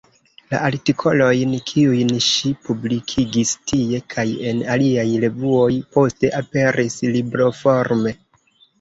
La 0.51 0.59
artikolojn, 0.67 1.53
kiujn 1.71 2.13
ŝi 2.29 2.53
publikigis 2.65 3.53
tie 3.73 4.01
kaj 4.15 4.27
en 4.55 4.65
aliaj 4.79 5.07
revuoj, 5.27 5.71
poste 5.95 6.37
aperis 6.43 7.03
libroforme. 7.17 8.21